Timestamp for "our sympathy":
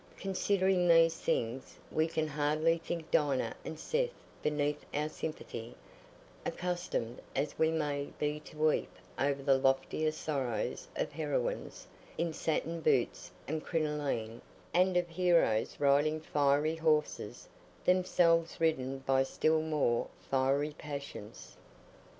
4.95-5.75